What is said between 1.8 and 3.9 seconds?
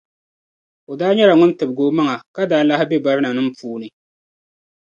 o maŋa, ka daa lahi be barinanim’ puuni.